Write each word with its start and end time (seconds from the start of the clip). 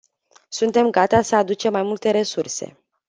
Suntem 0.49 0.89
gata 0.91 1.21
să 1.21 1.35
aducem 1.35 1.71
mai 1.71 1.83
multe 1.83 2.11
resurse. 2.11 2.79